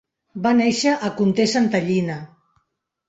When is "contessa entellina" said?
1.21-2.17